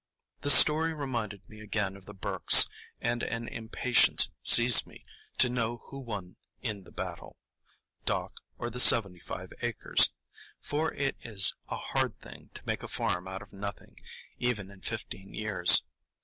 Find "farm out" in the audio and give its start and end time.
12.87-13.43